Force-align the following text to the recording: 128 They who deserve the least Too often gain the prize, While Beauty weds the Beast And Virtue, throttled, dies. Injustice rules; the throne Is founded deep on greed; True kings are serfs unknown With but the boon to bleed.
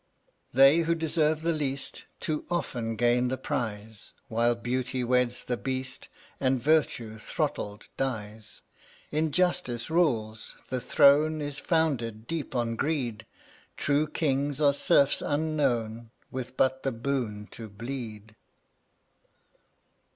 128 0.53 0.59
They 0.81 0.85
who 0.87 0.95
deserve 0.95 1.41
the 1.43 1.51
least 1.53 2.05
Too 2.19 2.43
often 2.49 2.95
gain 2.95 3.27
the 3.27 3.37
prize, 3.37 4.13
While 4.29 4.55
Beauty 4.55 5.03
weds 5.03 5.43
the 5.43 5.57
Beast 5.57 6.09
And 6.39 6.59
Virtue, 6.59 7.19
throttled, 7.19 7.85
dies. 7.97 8.63
Injustice 9.11 9.91
rules; 9.91 10.55
the 10.69 10.81
throne 10.81 11.39
Is 11.39 11.59
founded 11.59 12.25
deep 12.25 12.55
on 12.55 12.75
greed; 12.75 13.27
True 13.77 14.07
kings 14.07 14.59
are 14.59 14.73
serfs 14.73 15.21
unknown 15.21 16.09
With 16.31 16.57
but 16.57 16.81
the 16.81 16.91
boon 16.91 17.47
to 17.51 17.69
bleed. 17.69 18.35